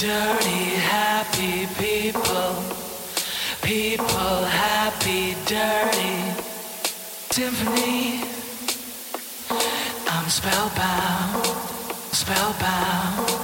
[0.00, 2.54] dirty, happy people.
[3.60, 6.40] People, happy, dirty.
[7.30, 8.24] Symphony.
[10.08, 11.44] I'm spellbound,
[12.12, 13.39] spellbound.